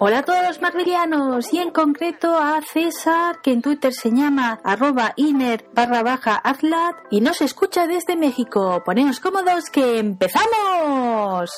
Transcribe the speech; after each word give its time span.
Hola 0.00 0.20
a 0.20 0.22
todos 0.22 0.44
los 0.46 0.60
marvelianos 0.60 1.52
y 1.52 1.58
en 1.58 1.72
concreto 1.72 2.38
a 2.38 2.60
César, 2.62 3.40
que 3.42 3.50
en 3.50 3.62
Twitter 3.62 3.92
se 3.92 4.12
llama 4.12 4.60
arroba 4.62 5.12
inner 5.16 5.68
barra 5.74 6.04
baja 6.04 6.40
atlat 6.44 6.94
y 7.10 7.20
nos 7.20 7.40
escucha 7.40 7.88
desde 7.88 8.14
México. 8.14 8.80
Poneos 8.84 9.18
cómodos 9.18 9.70
que 9.70 9.98
empezamos. 9.98 11.50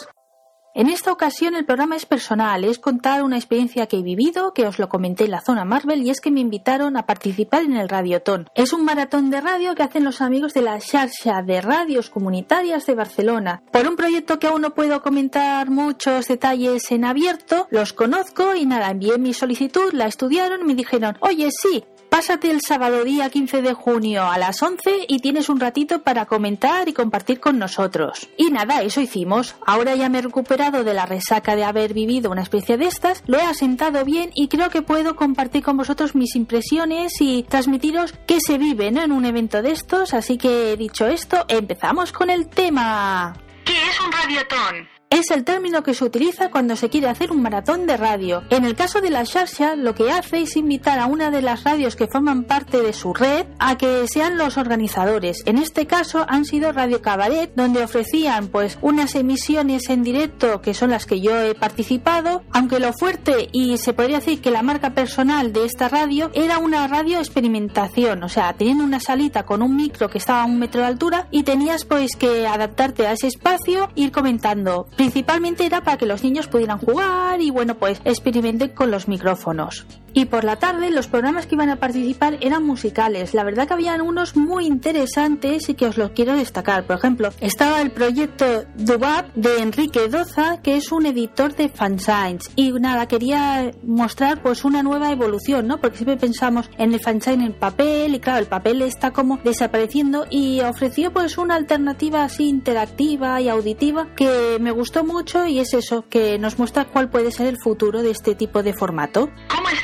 En 0.72 0.88
esta 0.88 1.10
ocasión 1.10 1.56
el 1.56 1.64
programa 1.64 1.96
es 1.96 2.06
personal, 2.06 2.62
es 2.62 2.78
contar 2.78 3.24
una 3.24 3.36
experiencia 3.36 3.86
que 3.86 3.98
he 3.98 4.02
vivido, 4.02 4.54
que 4.54 4.68
os 4.68 4.78
lo 4.78 4.88
comenté 4.88 5.24
en 5.24 5.32
la 5.32 5.40
zona 5.40 5.64
Marvel, 5.64 6.02
y 6.02 6.10
es 6.10 6.20
que 6.20 6.30
me 6.30 6.38
invitaron 6.38 6.96
a 6.96 7.06
participar 7.06 7.62
en 7.62 7.76
el 7.76 7.88
Radiotón. 7.88 8.48
Es 8.54 8.72
un 8.72 8.84
maratón 8.84 9.30
de 9.30 9.40
radio 9.40 9.74
que 9.74 9.82
hacen 9.82 10.04
los 10.04 10.20
amigos 10.20 10.54
de 10.54 10.62
la 10.62 10.78
Xarxa 10.78 11.42
de 11.42 11.60
Radios 11.60 12.08
Comunitarias 12.08 12.86
de 12.86 12.94
Barcelona. 12.94 13.64
Por 13.72 13.88
un 13.88 13.96
proyecto 13.96 14.38
que 14.38 14.46
aún 14.46 14.62
no 14.62 14.72
puedo 14.72 15.02
comentar 15.02 15.68
muchos 15.70 16.28
detalles 16.28 16.88
en 16.92 17.04
abierto, 17.04 17.66
los 17.70 17.92
conozco 17.92 18.54
y 18.54 18.64
nada, 18.64 18.92
envié 18.92 19.18
mi 19.18 19.34
solicitud, 19.34 19.92
la 19.92 20.06
estudiaron 20.06 20.60
y 20.60 20.64
me 20.64 20.76
dijeron, 20.76 21.18
oye 21.20 21.48
sí, 21.50 21.82
Pásate 22.10 22.50
el 22.50 22.60
sábado 22.60 23.04
día 23.04 23.30
15 23.30 23.62
de 23.62 23.72
junio 23.72 24.24
a 24.24 24.36
las 24.36 24.60
11 24.60 25.06
y 25.06 25.20
tienes 25.20 25.48
un 25.48 25.60
ratito 25.60 26.02
para 26.02 26.26
comentar 26.26 26.88
y 26.88 26.92
compartir 26.92 27.38
con 27.38 27.56
nosotros. 27.56 28.28
Y 28.36 28.50
nada, 28.50 28.82
eso 28.82 29.00
hicimos. 29.00 29.54
Ahora 29.64 29.94
ya 29.94 30.08
me 30.08 30.18
he 30.18 30.22
de 30.60 30.92
la 30.92 31.06
resaca 31.06 31.56
de 31.56 31.64
haber 31.64 31.94
vivido 31.94 32.30
una 32.30 32.42
especie 32.42 32.76
de 32.76 32.84
estas, 32.86 33.22
lo 33.26 33.38
he 33.38 33.42
asentado 33.42 34.04
bien 34.04 34.30
y 34.34 34.48
creo 34.48 34.68
que 34.68 34.82
puedo 34.82 35.16
compartir 35.16 35.62
con 35.62 35.78
vosotros 35.78 36.14
mis 36.14 36.36
impresiones 36.36 37.14
y 37.20 37.44
transmitiros 37.44 38.12
qué 38.26 38.40
se 38.40 38.58
vive 38.58 38.88
en 38.88 39.10
un 39.10 39.24
evento 39.24 39.62
de 39.62 39.72
estos. 39.72 40.12
Así 40.12 40.36
que 40.36 40.76
dicho 40.76 41.06
esto, 41.06 41.46
empezamos 41.48 42.12
con 42.12 42.28
el 42.28 42.48
tema. 42.48 43.34
¿Qué 43.64 43.72
es 43.72 44.00
un 44.00 44.12
radiotón? 44.12 44.99
Es 45.12 45.32
el 45.32 45.42
término 45.42 45.82
que 45.82 45.92
se 45.92 46.04
utiliza 46.04 46.52
cuando 46.52 46.76
se 46.76 46.88
quiere 46.88 47.08
hacer 47.08 47.32
un 47.32 47.42
maratón 47.42 47.84
de 47.84 47.96
radio. 47.96 48.44
En 48.48 48.64
el 48.64 48.76
caso 48.76 49.00
de 49.00 49.10
la 49.10 49.26
Xarxa, 49.26 49.74
lo 49.74 49.92
que 49.92 50.12
hace 50.12 50.42
es 50.42 50.56
invitar 50.56 51.00
a 51.00 51.06
una 51.06 51.32
de 51.32 51.42
las 51.42 51.64
radios 51.64 51.96
que 51.96 52.06
forman 52.06 52.44
parte 52.44 52.80
de 52.80 52.92
su 52.92 53.12
red 53.12 53.44
a 53.58 53.76
que 53.76 54.06
sean 54.06 54.38
los 54.38 54.56
organizadores. 54.56 55.42
En 55.46 55.58
este 55.58 55.88
caso 55.88 56.24
han 56.28 56.44
sido 56.44 56.70
Radio 56.70 57.02
Cabaret, 57.02 57.50
donde 57.56 57.82
ofrecían 57.82 58.46
pues 58.46 58.78
unas 58.82 59.16
emisiones 59.16 59.88
en 59.88 60.04
directo 60.04 60.62
que 60.62 60.74
son 60.74 60.90
las 60.90 61.06
que 61.06 61.20
yo 61.20 61.36
he 61.40 61.56
participado, 61.56 62.44
aunque 62.52 62.78
lo 62.78 62.92
fuerte 62.92 63.48
y 63.50 63.78
se 63.78 63.92
podría 63.92 64.20
decir 64.20 64.40
que 64.40 64.52
la 64.52 64.62
marca 64.62 64.90
personal 64.94 65.52
de 65.52 65.64
esta 65.64 65.88
radio 65.88 66.30
era 66.34 66.58
una 66.58 66.86
radio 66.86 67.18
experimentación, 67.18 68.22
o 68.22 68.28
sea, 68.28 68.52
teniendo 68.52 68.84
una 68.84 69.00
salita 69.00 69.42
con 69.42 69.60
un 69.60 69.74
micro 69.74 70.08
que 70.08 70.18
estaba 70.18 70.42
a 70.42 70.46
un 70.46 70.60
metro 70.60 70.82
de 70.82 70.86
altura 70.86 71.26
y 71.32 71.42
tenías 71.42 71.84
pues 71.84 72.14
que 72.14 72.46
adaptarte 72.46 73.08
a 73.08 73.12
ese 73.14 73.26
espacio, 73.26 73.90
ir 73.96 74.12
comentando 74.12 74.86
Principalmente 75.00 75.64
era 75.64 75.80
para 75.82 75.96
que 75.96 76.04
los 76.04 76.22
niños 76.22 76.46
pudieran 76.46 76.76
jugar 76.76 77.40
y 77.40 77.48
bueno, 77.48 77.74
pues 77.76 78.02
experimenten 78.04 78.68
con 78.68 78.90
los 78.90 79.08
micrófonos. 79.08 79.86
Y 80.12 80.26
por 80.26 80.44
la 80.44 80.56
tarde 80.56 80.90
los 80.90 81.06
programas 81.06 81.46
que 81.46 81.54
iban 81.54 81.70
a 81.70 81.76
participar 81.76 82.38
eran 82.40 82.64
musicales. 82.64 83.34
La 83.34 83.44
verdad 83.44 83.66
que 83.66 83.74
habían 83.74 84.00
unos 84.00 84.36
muy 84.36 84.66
interesantes 84.66 85.68
y 85.68 85.74
que 85.74 85.86
os 85.86 85.96
los 85.96 86.10
quiero 86.10 86.34
destacar. 86.34 86.84
Por 86.84 86.96
ejemplo, 86.96 87.30
estaba 87.40 87.80
el 87.80 87.90
proyecto 87.90 88.64
Dubab 88.74 89.32
de 89.34 89.58
Enrique 89.58 90.08
Doza, 90.08 90.60
que 90.62 90.76
es 90.76 90.92
un 90.92 91.06
editor 91.06 91.54
de 91.54 91.68
fanzines. 91.68 92.50
Y 92.56 92.72
nada, 92.72 93.06
quería 93.06 93.70
mostrar 93.84 94.42
pues 94.42 94.64
una 94.64 94.82
nueva 94.82 95.12
evolución, 95.12 95.66
¿no? 95.66 95.80
Porque 95.80 95.98
siempre 95.98 96.16
pensamos 96.16 96.70
en 96.78 96.92
el 96.92 97.00
fanzine 97.00 97.46
en 97.46 97.52
papel 97.52 98.14
y 98.14 98.20
claro, 98.20 98.40
el 98.40 98.46
papel 98.46 98.82
está 98.82 99.12
como 99.12 99.38
desapareciendo 99.38 100.26
y 100.30 100.60
ofreció 100.60 101.12
pues 101.12 101.38
una 101.38 101.54
alternativa 101.54 102.24
así 102.24 102.48
interactiva 102.48 103.40
y 103.40 103.48
auditiva 103.48 104.08
que 104.14 104.58
me 104.60 104.70
gustó 104.70 105.04
mucho 105.04 105.46
y 105.46 105.60
es 105.60 105.74
eso, 105.74 106.04
que 106.08 106.38
nos 106.38 106.58
muestra 106.58 106.86
cuál 106.86 107.10
puede 107.10 107.30
ser 107.30 107.46
el 107.46 107.56
futuro 107.62 108.02
de 108.02 108.10
este 108.10 108.34
tipo 108.34 108.62
de 108.62 108.72
formato. 108.72 109.30
¿Cómo 109.48 109.68
es 109.68 109.80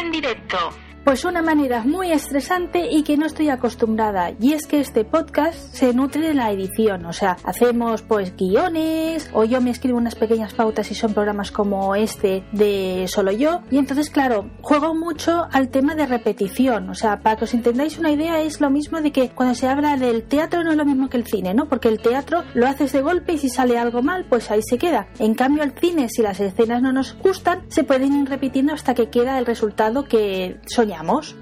en 0.00 0.10
directo? 0.10 0.72
Pues 1.04 1.24
una 1.24 1.40
manera 1.40 1.82
muy 1.82 2.12
estresante 2.12 2.88
y 2.90 3.02
que 3.02 3.16
no 3.16 3.24
estoy 3.24 3.48
acostumbrada. 3.48 4.32
Y 4.38 4.52
es 4.52 4.66
que 4.66 4.80
este 4.80 5.04
podcast 5.04 5.56
se 5.74 5.94
nutre 5.94 6.20
de 6.20 6.34
la 6.34 6.52
edición. 6.52 7.06
O 7.06 7.14
sea, 7.14 7.38
hacemos 7.42 8.02
pues 8.02 8.36
guiones 8.36 9.30
o 9.32 9.44
yo 9.44 9.62
me 9.62 9.70
escribo 9.70 9.96
unas 9.96 10.14
pequeñas 10.14 10.52
pautas 10.52 10.90
y 10.90 10.94
son 10.94 11.14
programas 11.14 11.50
como 11.52 11.94
este 11.94 12.44
de 12.52 13.06
solo 13.08 13.32
yo. 13.32 13.62
Y 13.70 13.78
entonces, 13.78 14.10
claro, 14.10 14.50
juego 14.60 14.94
mucho 14.94 15.48
al 15.50 15.70
tema 15.70 15.94
de 15.94 16.04
repetición. 16.04 16.90
O 16.90 16.94
sea, 16.94 17.20
para 17.20 17.36
que 17.36 17.44
os 17.44 17.54
entendáis 17.54 17.98
una 17.98 18.12
idea 18.12 18.42
es 18.42 18.60
lo 18.60 18.68
mismo 18.68 19.00
de 19.00 19.10
que 19.10 19.30
cuando 19.30 19.54
se 19.54 19.68
habla 19.68 19.96
del 19.96 20.24
teatro 20.24 20.62
no 20.62 20.72
es 20.72 20.76
lo 20.76 20.84
mismo 20.84 21.08
que 21.08 21.16
el 21.16 21.26
cine, 21.26 21.54
¿no? 21.54 21.66
Porque 21.66 21.88
el 21.88 22.00
teatro 22.00 22.44
lo 22.52 22.68
haces 22.68 22.92
de 22.92 23.00
golpe 23.00 23.32
y 23.32 23.38
si 23.38 23.48
sale 23.48 23.78
algo 23.78 24.02
mal, 24.02 24.26
pues 24.28 24.50
ahí 24.50 24.60
se 24.62 24.76
queda. 24.76 25.08
En 25.18 25.34
cambio, 25.34 25.62
el 25.62 25.72
cine, 25.72 26.10
si 26.10 26.20
las 26.20 26.40
escenas 26.40 26.82
no 26.82 26.92
nos 26.92 27.16
gustan, 27.16 27.62
se 27.68 27.84
pueden 27.84 28.20
ir 28.20 28.28
repitiendo 28.28 28.74
hasta 28.74 28.94
que 28.94 29.08
queda 29.08 29.38
el 29.38 29.46
resultado 29.46 30.04
que 30.04 30.60
son 30.66 30.89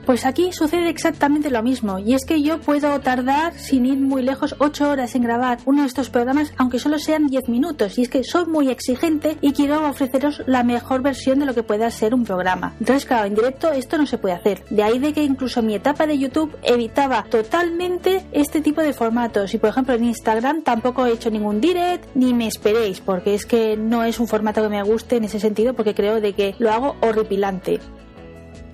pues 0.04 0.26
aquí 0.26 0.52
sucede 0.52 0.88
exactamente 0.88 1.50
lo 1.50 1.62
mismo, 1.62 1.98
y 1.98 2.14
es 2.14 2.24
que 2.24 2.42
yo 2.42 2.60
puedo 2.60 3.00
tardar, 3.00 3.54
sin 3.54 3.86
ir 3.86 3.98
muy 3.98 4.22
lejos, 4.22 4.54
8 4.58 4.90
horas 4.90 5.14
en 5.14 5.22
grabar 5.22 5.58
uno 5.64 5.82
de 5.82 5.88
estos 5.88 6.10
programas, 6.10 6.52
aunque 6.56 6.78
solo 6.78 6.98
sean 6.98 7.28
10 7.28 7.48
minutos, 7.48 7.98
y 7.98 8.02
es 8.02 8.08
que 8.08 8.24
soy 8.24 8.46
muy 8.46 8.68
exigente 8.68 9.38
y 9.40 9.52
quiero 9.52 9.88
ofreceros 9.88 10.42
la 10.46 10.62
mejor 10.62 11.02
versión 11.02 11.38
de 11.38 11.46
lo 11.46 11.54
que 11.54 11.62
pueda 11.62 11.90
ser 11.90 12.14
un 12.14 12.24
programa. 12.24 12.74
Entonces, 12.78 13.06
claro, 13.06 13.26
en 13.26 13.34
directo 13.34 13.70
esto 13.70 13.98
no 13.98 14.06
se 14.06 14.18
puede 14.18 14.34
hacer. 14.34 14.64
De 14.70 14.82
ahí 14.82 14.98
de 14.98 15.12
que 15.12 15.22
incluso 15.22 15.62
mi 15.62 15.74
etapa 15.74 16.06
de 16.06 16.18
YouTube 16.18 16.56
evitaba 16.62 17.24
totalmente 17.24 18.26
este 18.32 18.60
tipo 18.60 18.80
de 18.80 18.92
formatos. 18.92 19.54
Y 19.54 19.58
por 19.58 19.70
ejemplo 19.70 19.94
en 19.94 20.04
Instagram 20.04 20.62
tampoco 20.62 21.06
he 21.06 21.12
hecho 21.12 21.30
ningún 21.30 21.60
direct, 21.60 22.08
ni 22.14 22.34
me 22.34 22.46
esperéis, 22.46 23.00
porque 23.00 23.34
es 23.34 23.46
que 23.46 23.76
no 23.76 24.04
es 24.04 24.20
un 24.20 24.28
formato 24.28 24.62
que 24.62 24.68
me 24.68 24.82
guste 24.82 25.16
en 25.16 25.24
ese 25.24 25.40
sentido, 25.40 25.74
porque 25.74 25.94
creo 25.94 26.20
de 26.20 26.32
que 26.32 26.54
lo 26.58 26.70
hago 26.70 26.96
horripilante. 27.00 27.80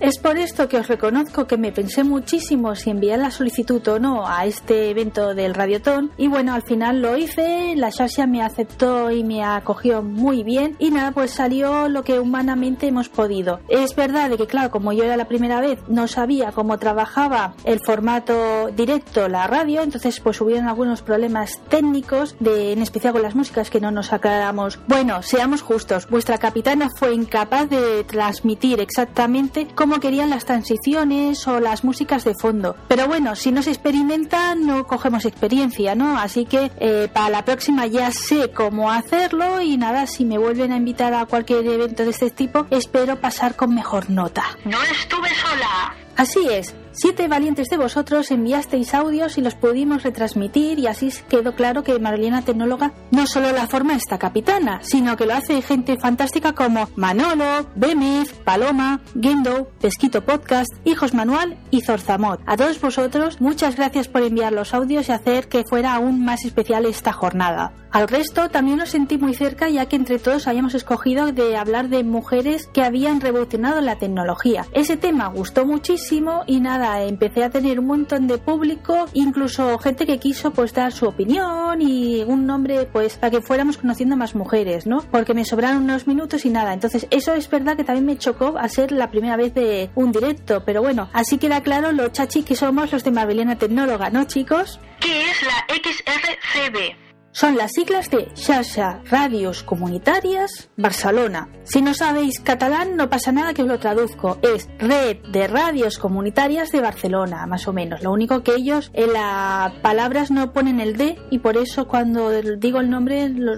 Es 0.01 0.19
por 0.19 0.37
esto 0.37 0.69
que 0.69 0.79
os 0.79 0.89
reconozco 0.89 1.47
que 1.47 1.57
me 1.57 1.73
pensé 1.73 2.05
muchísimo 2.05 2.75
si 2.75 2.91
enviar 2.91 3.19
la 3.19 3.31
solicitud 3.31 3.87
o 3.89 3.99
no 3.99 4.27
a 4.27 4.45
este 4.45 4.91
evento 4.91 5.35
del 5.35 5.55
Radiotón 5.55 6.11
y 6.17 6.29
bueno, 6.29 6.53
al 6.53 6.63
final 6.63 7.01
lo 7.01 7.17
hice, 7.17 7.75
la 7.77 7.91
Shasia 7.91 8.27
me 8.27 8.43
aceptó 8.43 9.11
y 9.11 9.25
me 9.25 9.45
acogió 9.45 10.03
muy 10.03 10.43
bien 10.43 10.77
y 10.79 10.91
nada, 10.91 11.13
pues 11.13 11.31
salió 11.31 11.89
lo 11.89 12.03
que 12.03 12.19
humanamente 12.19 12.89
hemos 12.89 13.09
podido. 13.09 13.61
Es 13.69 13.95
verdad 13.95 14.31
que 14.37 14.47
claro, 14.47 14.71
como 14.71 14.93
yo 14.93 15.05
era 15.05 15.17
la 15.17 15.29
primera 15.29 15.61
vez, 15.61 15.79
no 15.89 16.09
sabía 16.09 16.53
cómo 16.53 16.79
trabajaba 16.79 17.55
el 17.65 17.81
formato 17.81 18.69
directo, 18.69 19.29
la 19.29 19.47
radio, 19.47 19.83
entonces 19.83 20.21
pues 20.21 20.41
hubieron 20.41 20.69
algunos 20.69 21.03
problemas 21.03 21.61
técnicos, 21.69 22.37
en 22.45 22.83
especial 22.83 23.13
con 23.13 23.23
las 23.23 23.35
músicas 23.35 23.71
que 23.71 23.81
no 23.81 23.91
nos 23.91 24.13
aclaramos. 24.13 24.79
Bueno, 24.89 25.23
seamos 25.23 25.63
justos, 25.63 26.09
vuestra 26.09 26.39
capitana 26.39 26.91
fue 26.99 27.15
incapaz 27.15 27.71
de 27.71 28.05
transmitir 28.05 28.81
exactamente 28.81 29.69
cómo 29.75 29.84
querían 30.01 30.31
las 30.31 30.45
transiciones 30.45 31.47
o 31.47 31.61
las 31.61 31.85
músicas 31.85 32.25
de 32.25 32.35
fondo. 32.35 32.77
Pero 32.89 33.07
bueno, 33.07 33.37
si 33.37 33.53
no 33.53 33.63
se 33.63 33.71
experimenta, 33.71 34.55
no 34.55 34.87
cogemos 34.87 35.25
experiencia, 35.25 35.95
¿no? 35.95 36.19
Así 36.19 36.45
que 36.45 36.71
eh, 36.79 37.09
para 37.13 37.31
la 37.31 37.45
próxima 37.45 37.87
ya 37.87 38.11
sé 38.11 38.51
cómo 38.51 38.91
hacerlo 38.91 39.61
y 39.61 39.77
nada, 39.77 40.07
si 40.07 40.25
me 40.25 40.39
vuelven 40.39 40.73
a 40.73 40.77
invitar 40.77 41.15
a 41.15 41.27
cualquier 41.27 41.67
evento 41.67 42.05
de 42.05 42.11
este 42.11 42.31
tipo, 42.31 42.67
espero 42.71 43.21
pasar 43.21 43.57
con 43.57 43.75
mejor 43.75 44.11
nota. 44.11 44.45
No 44.65 44.83
estuve 44.83 45.29
sola. 45.35 45.95
Así 46.17 46.47
es, 46.49 46.75
Siete 46.97 47.27
valientes 47.27 47.69
de 47.71 47.77
vosotros 47.77 48.31
enviasteis 48.31 48.95
audios 48.95 49.37
y 49.37 49.41
los 49.41 49.57
pudimos 49.57 50.05
retransmitir 50.05 50.79
y 50.79 50.87
así 50.87 51.11
quedó 51.29 51.57
claro 51.57 51.83
que 51.83 51.99
Marlena 51.99 52.43
Tecnóloga 52.43 52.93
no 53.11 53.27
solo 53.27 53.51
la 53.51 53.67
forma 53.67 53.97
esta 53.97 54.17
capitana, 54.17 54.79
sino 54.85 55.17
que 55.17 55.27
lo 55.27 55.35
hace 55.35 55.61
gente 55.61 55.99
fantástica 55.99 56.53
como 56.53 56.89
Manolo, 56.95 57.69
Bemiz, 57.75 58.33
Paloma, 58.45 59.01
Gendo, 59.21 59.69
Pesquito 59.81 60.25
Podcast, 60.25 60.73
Hijos 60.85 61.15
Manual 61.15 61.59
y 61.73 61.81
Zorzamot. 61.81 62.41
A 62.47 62.57
todos 62.57 62.81
vosotros, 62.81 63.41
muchas 63.41 63.75
gracias 63.75 64.07
por 64.07 64.23
enviar 64.23 64.53
los 64.53 64.73
audios 64.73 65.09
y 65.09 65.13
hacer 65.13 65.49
que 65.49 65.65
fuera 65.69 65.95
aún 65.95 66.25
más 66.25 66.45
especial 66.45 66.87
esta 66.87 67.13
jornada. 67.13 67.73
Al 67.91 68.09
resto 68.09 68.51
también 68.51 68.79
nos 68.79 68.91
sentí 68.91 69.19
muy 69.19 69.35
cerca 69.35 69.69
ya 69.69 69.87
que 69.87 69.95
entre 69.95 70.19
todos 70.19 70.49
habíamos 70.49 70.75
escogido 70.75 71.33
de 71.33 71.57
hablar 71.57 71.89
de 71.89 72.03
mujeres 72.03 72.69
que 72.73 72.83
habían 72.83 73.21
revolucionado 73.21 73.81
la 73.81 73.99
tecnología. 73.99 74.67
Ese 74.73 74.97
tema 74.97 75.29
gustó 75.29 75.65
muchísimo 75.65 76.43
y 76.47 76.59
nada 76.59 76.84
empecé 77.03 77.45
a 77.45 77.51
tener 77.51 77.79
un 77.79 77.87
montón 77.87 78.27
de 78.27 78.39
público, 78.39 79.07
incluso 79.13 79.79
gente 79.79 80.07
que 80.07 80.19
quiso 80.19 80.53
pues 80.53 80.73
dar 80.73 80.93
su 80.93 81.07
opinión 81.07 81.81
y 81.81 82.23
un 82.23 82.47
nombre 82.47 82.87
pues 82.93 83.17
para 83.17 83.31
que 83.31 83.41
fuéramos 83.41 83.79
conociendo 83.79 84.17
más 84.17 84.35
mujeres, 84.35 84.87
¿no? 84.87 85.03
Porque 85.11 85.35
me 85.35 85.45
sobraron 85.45 85.85
unos 85.85 86.07
minutos 86.07 86.45
y 86.45 86.51
nada. 86.51 86.73
Entonces 86.73 87.07
eso 87.11 87.35
es 87.35 87.49
verdad 87.49 87.77
que 87.77 87.85
también 87.85 88.07
me 88.07 88.19
chocó 88.19 88.55
a 88.59 88.69
ser 88.69 88.93
la 88.93 89.11
primera 89.11 89.37
vez 89.37 89.55
de 89.55 89.91
un 89.95 90.13
directo, 90.13 90.63
pero 90.65 90.83
bueno, 90.83 91.09
así 91.13 91.39
queda 91.39 91.63
claro 91.63 91.93
lo 91.93 92.09
chachi 92.09 92.43
que 92.43 92.57
somos 92.57 92.93
los 92.93 93.05
de 93.05 93.11
Marvelena 93.11 93.57
Tecnóloga, 93.57 94.11
¿no 94.11 94.25
chicos? 94.25 94.81
¿Qué 95.01 95.21
es 95.31 95.43
la 95.43 95.67
XRCB? 95.75 97.04
Son 97.35 97.57
las 97.57 97.73
siglas 97.73 98.11
de 98.11 98.29
Xarxa 98.35 99.01
Radios 99.11 99.65
Comunitarias 99.65 100.71
Barcelona. 100.77 101.49
Si 101.65 101.83
no 101.83 101.93
sabéis 101.93 102.39
catalán, 102.39 102.95
no 102.97 103.11
pasa 103.11 103.33
nada 103.33 103.55
que 103.55 103.63
os 103.63 103.69
lo 103.69 103.81
traduzco. 103.81 104.39
Es 104.41 104.69
Red 104.79 105.17
de 105.33 105.49
Radios 105.49 105.99
Comunitarias 105.99 106.71
de 106.71 106.81
Barcelona, 106.81 107.45
más 107.47 107.67
o 107.67 107.73
menos. 107.73 108.03
Lo 108.05 108.13
único 108.13 108.45
que 108.45 108.55
ellos 108.55 108.93
en 108.95 109.15
las 109.15 109.73
palabras 109.81 110.31
no 110.31 110.53
ponen 110.53 110.79
el 110.79 110.97
D 110.97 111.19
y 111.31 111.41
por 111.41 111.57
eso 111.57 111.89
cuando 111.89 112.31
digo 112.57 112.79
el 112.79 112.89
nombre 112.89 113.29
lo, 113.29 113.55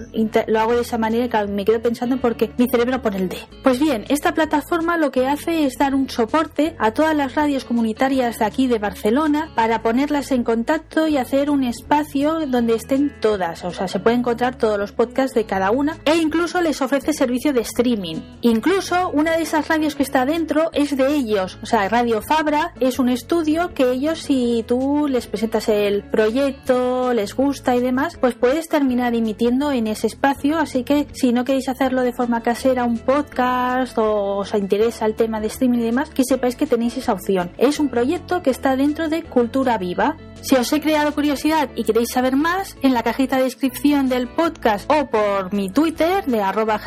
lo 0.47 0.59
hago 0.59 0.73
de 0.73 0.81
esa 0.81 0.97
manera 0.97 1.29
que 1.29 1.51
me 1.51 1.63
quedo 1.63 1.79
pensando 1.79 2.17
porque 2.17 2.51
mi 2.57 2.67
cerebro 2.67 3.03
pone 3.03 3.17
el 3.17 3.29
D. 3.29 3.37
Pues 3.61 3.79
bien, 3.79 4.05
esta 4.09 4.33
plataforma 4.33 4.97
lo 4.97 5.11
que 5.11 5.27
hace 5.27 5.67
es 5.67 5.77
dar 5.77 5.93
un 5.93 6.09
soporte 6.09 6.75
a 6.79 6.95
todas 6.95 7.15
las 7.15 7.35
radios 7.35 7.63
comunitarias 7.63 8.39
de 8.39 8.45
aquí 8.45 8.65
de 8.65 8.79
Barcelona 8.79 9.51
para 9.55 9.83
ponerlas 9.83 10.31
en 10.31 10.43
contacto 10.43 11.07
y 11.07 11.17
hacer 11.17 11.51
un 11.51 11.63
espacio 11.63 12.47
donde 12.47 12.73
estén 12.73 13.13
todas. 13.21 13.66
O 13.67 13.73
sea, 13.73 13.87
se 13.87 13.99
puede 13.99 14.15
encontrar 14.15 14.57
todos 14.57 14.77
los 14.77 14.91
podcasts 14.91 15.35
de 15.35 15.45
cada 15.45 15.71
una 15.71 15.97
e 16.05 16.15
incluso 16.17 16.61
les 16.61 16.81
ofrece 16.81 17.13
servicio 17.13 17.53
de 17.53 17.61
streaming. 17.61 18.17
Incluso 18.41 19.09
una 19.09 19.35
de 19.35 19.43
esas 19.43 19.67
radios 19.67 19.95
que 19.95 20.03
está 20.03 20.25
dentro 20.25 20.69
es 20.73 20.95
de 20.95 21.07
ellos. 21.15 21.57
O 21.61 21.65
sea, 21.65 21.87
Radio 21.89 22.21
Fabra 22.21 22.73
es 22.79 22.99
un 22.99 23.09
estudio 23.09 23.73
que 23.73 23.91
ellos, 23.91 24.19
si 24.19 24.63
tú 24.67 25.07
les 25.07 25.27
presentas 25.27 25.69
el 25.69 26.03
proyecto, 26.03 27.13
les 27.13 27.35
gusta 27.35 27.75
y 27.75 27.81
demás, 27.81 28.17
pues 28.19 28.35
puedes 28.35 28.67
terminar 28.67 29.15
emitiendo 29.15 29.71
en 29.71 29.87
ese 29.87 30.07
espacio. 30.07 30.57
Así 30.57 30.83
que 30.83 31.07
si 31.13 31.33
no 31.33 31.45
queréis 31.45 31.69
hacerlo 31.69 32.01
de 32.01 32.13
forma 32.13 32.41
casera, 32.41 32.85
un 32.85 32.97
podcast 32.97 33.97
o 33.97 34.37
os 34.37 34.53
interesa 34.53 35.05
el 35.05 35.15
tema 35.15 35.39
de 35.39 35.47
streaming 35.47 35.79
y 35.79 35.83
demás, 35.83 36.09
que 36.09 36.23
sepáis 36.23 36.55
que 36.55 36.67
tenéis 36.67 36.97
esa 36.97 37.13
opción. 37.13 37.51
Es 37.57 37.79
un 37.79 37.89
proyecto 37.89 38.41
que 38.41 38.49
está 38.49 38.75
dentro 38.75 39.09
de 39.09 39.23
Cultura 39.23 39.77
Viva. 39.77 40.17
Si 40.41 40.55
os 40.55 40.71
he 40.71 40.79
creado 40.79 41.13
curiosidad 41.13 41.69
y 41.75 41.83
queréis 41.83 42.09
saber 42.13 42.35
más, 42.35 42.77
en 42.81 42.93
la 42.93 43.03
cajita 43.03 43.37
de 43.37 43.47
descripción 43.57 44.07
del 44.07 44.27
podcast 44.27 44.87
o 44.91 45.09
por 45.09 45.51
mi 45.51 45.71
Twitter 45.71 46.23
de 46.25 46.41
arroba 46.43 46.79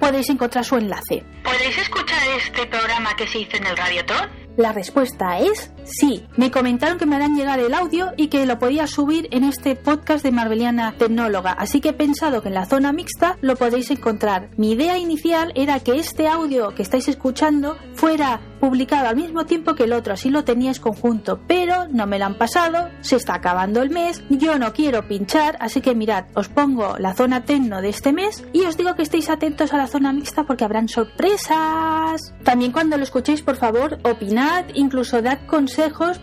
podéis 0.00 0.30
encontrar 0.30 0.64
su 0.64 0.76
enlace. 0.76 1.24
¿Podéis 1.44 1.78
escuchar 1.78 2.18
este 2.36 2.66
programa 2.66 3.14
que 3.16 3.28
se 3.28 3.38
hizo 3.38 3.56
en 3.56 3.66
el 3.66 3.76
Radiotón? 3.76 4.28
La 4.56 4.72
respuesta 4.72 5.38
es 5.38 5.70
sí. 5.84 6.24
Me 6.36 6.50
comentaron 6.50 6.98
que 6.98 7.06
me 7.06 7.16
harán 7.16 7.36
llegar 7.36 7.58
el 7.60 7.74
audio 7.74 8.12
y 8.16 8.28
que 8.28 8.46
lo 8.46 8.58
podía 8.58 8.86
subir 8.86 9.28
en 9.30 9.44
este 9.44 9.76
podcast 9.76 10.22
de 10.22 10.30
Marbeliana 10.30 10.94
Tecnóloga, 10.96 11.52
así 11.52 11.80
que 11.80 11.90
he 11.90 11.92
pensado 11.92 12.42
que 12.42 12.48
en 12.48 12.54
la 12.54 12.66
zona 12.66 12.92
mixta 12.92 13.36
lo 13.40 13.56
podéis 13.56 13.90
encontrar. 13.90 14.50
Mi 14.56 14.72
idea 14.72 14.98
inicial 14.98 15.52
era 15.54 15.80
que 15.80 15.98
este 15.98 16.28
audio 16.28 16.74
que 16.74 16.82
estáis 16.82 17.08
escuchando 17.08 17.76
fuera 17.94 18.40
publicado 18.60 19.08
al 19.08 19.16
mismo 19.16 19.44
tiempo 19.44 19.74
que 19.74 19.84
el 19.84 19.92
otro, 19.92 20.14
así 20.14 20.30
lo 20.30 20.44
teníais 20.44 20.78
conjunto, 20.78 21.40
pero 21.48 21.88
no 21.88 22.06
me 22.06 22.20
lo 22.20 22.26
han 22.26 22.38
pasado, 22.38 22.90
se 23.00 23.16
está 23.16 23.34
acabando 23.34 23.82
el 23.82 23.90
mes, 23.90 24.22
yo 24.30 24.56
no 24.58 24.72
quiero 24.72 25.08
pinchar, 25.08 25.56
así 25.58 25.80
que 25.80 25.96
mirad, 25.96 26.26
os 26.34 26.48
pongo 26.48 26.96
la 26.98 27.14
zona 27.14 27.44
tecno 27.44 27.82
de 27.82 27.88
este 27.88 28.12
mes 28.12 28.44
y 28.52 28.62
os 28.62 28.76
digo 28.76 28.94
que 28.94 29.02
estéis 29.02 29.30
atentos 29.30 29.72
a 29.72 29.78
la 29.78 29.88
zona 29.88 30.12
mixta 30.12 30.44
porque 30.44 30.64
habrán 30.64 30.88
sorpresas. 30.88 32.32
También 32.44 32.70
cuando 32.70 32.96
lo 32.96 33.02
escuchéis, 33.02 33.42
por 33.42 33.56
favor, 33.56 33.98
opinad, 34.04 34.66
incluso 34.74 35.22
dad 35.22 35.40
consejos 35.46 35.71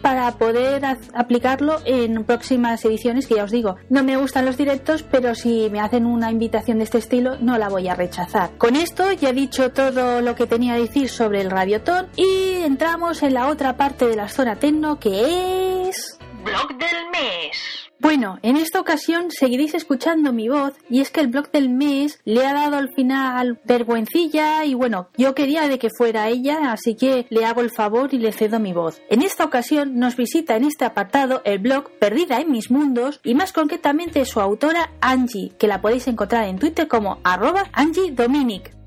para 0.02 0.32
poder 0.34 0.84
aplicarlo 1.14 1.80
en 1.86 2.24
próximas 2.24 2.84
ediciones, 2.86 3.28
que 3.28 3.36
ya 3.36 3.44
os 3.44 3.52
digo, 3.52 3.78
no 3.90 4.04
me 4.04 4.18
gustan 4.18 4.46
los 4.46 4.58
directos, 4.58 5.04
pero 5.04 5.36
si 5.36 5.70
me 5.70 5.80
hacen 5.80 6.06
una 6.06 6.32
invitación 6.32 6.78
de 6.78 6.84
este 6.84 7.00
estilo, 7.00 7.38
no 7.40 7.58
la 7.58 7.70
voy 7.70 7.88
a 7.88 7.96
rechazar. 7.96 8.52
Con 8.58 8.76
esto 8.76 9.12
ya 9.14 9.30
he 9.30 9.34
dicho 9.34 9.72
todo 9.72 10.22
lo 10.22 10.36
que 10.36 10.48
tenía 10.48 10.76
que 10.76 10.82
decir 10.82 11.10
sobre 11.10 11.42
el 11.42 11.52
radiotón 11.52 12.08
y 12.16 12.64
entramos 12.64 13.24
en 13.24 13.34
la 13.34 13.48
otra 13.48 13.76
parte 13.78 14.08
de 14.08 14.16
la 14.16 14.28
zona 14.28 14.56
tecno 14.56 15.00
que 15.00 15.90
es... 15.90 16.20
Blog 16.44 16.70
del 16.78 17.10
mes. 17.12 17.69
Bueno, 18.02 18.40
en 18.44 18.56
esta 18.56 18.80
ocasión 18.80 19.30
seguiréis 19.30 19.76
escuchando 19.76 20.32
mi 20.32 20.48
voz 20.48 20.74
y 20.90 21.02
es 21.02 21.12
que 21.12 21.20
el 21.20 21.28
blog 21.28 21.52
del 21.52 21.70
mes 21.70 22.22
le 22.24 22.46
ha 22.46 22.54
dado 22.54 22.78
al 22.78 22.94
final 22.94 23.60
vergüencilla 23.66 24.64
y 24.64 24.74
bueno, 24.74 25.10
yo 25.18 25.36
quería 25.36 25.68
de 25.68 25.80
que 25.80 25.90
fuera 25.90 26.30
ella, 26.30 26.72
así 26.72 26.96
que 26.96 27.28
le 27.30 27.46
hago 27.46 27.60
el 27.60 27.72
favor 27.72 28.14
y 28.14 28.20
le 28.20 28.32
cedo 28.32 28.58
mi 28.60 28.72
voz. 28.72 29.02
En 29.10 29.22
esta 29.22 29.44
ocasión 29.44 30.00
nos 30.00 30.16
visita 30.16 30.56
en 30.56 30.64
este 30.64 30.86
apartado 30.86 31.42
el 31.44 31.60
blog 31.60 31.90
Perdida 32.00 32.40
en 32.40 32.52
mis 32.52 32.72
mundos 32.72 33.20
y 33.22 33.36
más 33.36 33.52
concretamente 33.52 34.24
su 34.24 34.40
autora 34.40 34.94
Angie, 35.02 35.52
que 35.60 35.68
la 35.68 35.82
podéis 35.82 36.08
encontrar 36.08 36.46
en 36.46 36.58
Twitter 36.58 36.88
como 36.88 37.20
arroba 37.26 37.66
Angie 37.74 38.12
Dominic. 38.12 38.79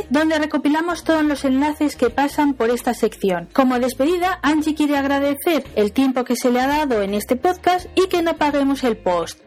donde 0.09 0.39
recopilamos 0.39 1.05
todos 1.05 1.23
los 1.23 1.45
enlaces 1.45 1.95
que 1.95 2.09
pasan 2.09 2.53
por 2.53 2.69
esta 2.69 2.93
sección. 2.93 3.47
Como 3.53 3.79
despedida, 3.79 4.39
Angie 4.41 4.75
quiere 4.75 4.97
agradecer 4.97 5.63
el 5.75 5.93
tiempo 5.93 6.25
que 6.25 6.35
se 6.35 6.51
le 6.51 6.59
ha 6.59 6.67
dado 6.67 7.01
en 7.01 7.13
este 7.13 7.35
podcast 7.35 7.60
y 7.95 8.07
que 8.07 8.21
no 8.21 8.37
paguemos 8.37 8.83
el 8.83 8.97
post. 8.97 9.39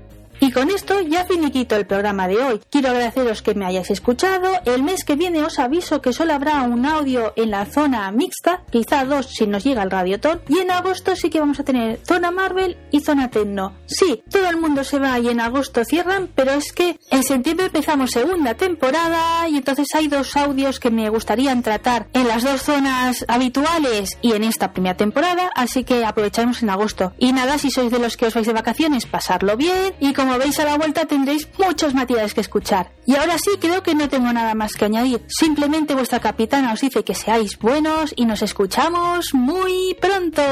Con 0.55 0.71
esto 0.71 1.01
ya 1.01 1.25
finiquito 1.25 1.75
el 1.75 1.85
programa 1.85 2.29
de 2.29 2.37
hoy. 2.37 2.61
Quiero 2.71 2.91
agradeceros 2.91 3.43
que 3.43 3.57
me 3.57 3.67
hayáis 3.67 3.91
escuchado. 3.91 4.53
El 4.65 4.85
mes 4.85 5.05
que 5.05 5.17
viene 5.17 5.43
os 5.43 5.59
aviso 5.59 6.01
que 6.01 6.13
solo 6.13 6.33
habrá 6.33 6.63
un 6.63 6.87
audio 6.87 7.33
en 7.35 7.51
la 7.51 7.67
zona 7.67 8.09
mixta, 8.13 8.63
quizá 8.71 9.05
dos 9.05 9.27
si 9.27 9.49
nos 9.49 9.65
llega 9.65 9.83
el 9.83 9.91
radiotón. 9.91 10.43
Y 10.49 10.61
en 10.61 10.71
agosto 10.71 11.17
sí 11.17 11.29
que 11.29 11.41
vamos 11.41 11.59
a 11.59 11.65
tener 11.65 11.99
zona 12.07 12.31
Marvel 12.31 12.77
y 12.93 13.01
zona 13.01 13.33
Tecno. 13.33 13.75
Sí, 13.87 14.23
todo 14.31 14.49
el 14.49 14.57
mundo 14.57 14.85
se 14.85 15.01
va 15.01 15.19
y 15.19 15.29
en 15.29 15.41
agosto 15.41 15.85
cierran, 15.85 16.31
pero 16.33 16.53
es 16.53 16.73
que 16.73 17.01
en 17.11 17.25
septiembre 17.25 17.67
empezamos 17.67 18.13
segunda 18.13 18.55
temporada 18.55 19.49
y 19.49 19.57
entonces 19.57 19.89
hay 19.93 20.07
dos 20.07 20.37
audios 20.37 20.79
que 20.79 20.93
me 20.93 21.09
gustaría 21.09 21.61
tratar 21.63 22.07
en 22.13 22.29
las 22.29 22.45
dos 22.45 22.63
zonas 22.63 23.25
habituales 23.27 24.19
y 24.23 24.35
en 24.35 24.45
esta 24.45 24.73
primera 24.73 24.97
temporada, 24.97 25.51
así 25.57 25.83
que 25.83 26.05
aprovecharemos 26.05 26.63
en 26.63 26.71
agosto. 26.71 27.13
Y 27.19 27.33
nada, 27.33 27.59
si 27.59 27.73
sois 27.73 27.91
de 27.91 27.99
los 27.99 28.17
que 28.17 28.27
os 28.27 28.35
vais 28.35 28.47
de 28.47 28.53
vacaciones, 28.53 29.07
pasarlo 29.07 29.57
bien 29.57 29.95
y 29.99 30.13
como 30.13 30.39
a 30.45 30.65
la 30.65 30.77
vuelta 30.77 31.07
tendréis 31.07 31.49
muchos 31.59 31.95
materiales 31.95 32.35
que 32.35 32.43
escuchar. 32.43 32.93
Y 33.07 33.17
ahora 33.17 33.37
sí, 33.39 33.51
creo 33.59 33.83
que 33.83 33.95
no 33.95 34.09
tengo 34.09 34.33
nada 34.33 34.55
más 34.55 34.75
que 34.75 34.85
añadir. 34.85 35.23
Simplemente 35.27 35.95
vuestra 35.95 36.21
capitana 36.21 36.73
os 36.73 36.81
dice 36.81 37.03
que 37.03 37.15
seáis 37.15 37.59
buenos 37.59 38.13
y 38.15 38.27
nos 38.27 38.43
escuchamos 38.43 39.33
muy 39.33 39.97
pronto. 40.01 40.43